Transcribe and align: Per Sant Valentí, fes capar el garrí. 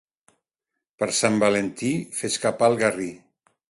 Per 1.03 1.09
Sant 1.19 1.39
Valentí, 1.45 1.93
fes 2.23 2.43
capar 2.47 2.75
el 2.75 2.83
garrí. 2.85 3.13